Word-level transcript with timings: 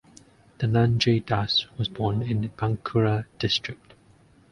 Dhananjay 0.57 1.23
Das 1.27 1.67
was 1.77 1.87
born 1.87 2.23
in 2.23 2.49
Bankura 2.57 3.25
district. 3.39 3.93